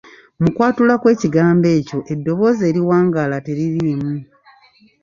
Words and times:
Mu 0.41 0.49
kwatula 0.55 0.93
kw'ekigambo 1.01 1.67
ekyo 1.77 1.99
eddoboozi 2.13 2.63
eriwangaala 2.69 3.37
teririimu. 3.45 4.13